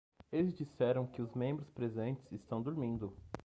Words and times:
Eles 0.31 0.55
disseram 0.57 1.05
que 1.05 1.21
os 1.21 1.31
membros 1.35 1.69
presentes 1.69 2.25
estão 2.31 2.59
dormindo. 2.59 3.15